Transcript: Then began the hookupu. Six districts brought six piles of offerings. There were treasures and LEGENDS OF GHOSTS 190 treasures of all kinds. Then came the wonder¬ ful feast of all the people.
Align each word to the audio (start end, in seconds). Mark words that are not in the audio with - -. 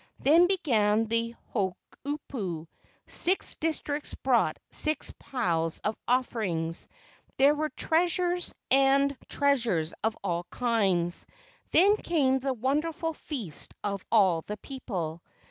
Then 0.17 0.47
began 0.47 1.05
the 1.05 1.35
hookupu. 1.53 2.65
Six 3.05 3.53
districts 3.57 4.15
brought 4.15 4.57
six 4.71 5.13
piles 5.19 5.77
of 5.83 5.95
offerings. 6.07 6.87
There 7.37 7.53
were 7.53 7.69
treasures 7.69 8.55
and 8.71 9.11
LEGENDS 9.11 9.13
OF 9.13 9.19
GHOSTS 9.19 9.63
190 9.63 9.63
treasures 9.63 9.93
of 10.03 10.17
all 10.23 10.43
kinds. 10.49 11.27
Then 11.69 11.97
came 11.97 12.39
the 12.39 12.55
wonder¬ 12.55 12.95
ful 12.95 13.13
feast 13.13 13.75
of 13.83 14.03
all 14.11 14.41
the 14.41 14.57
people. 14.57 15.21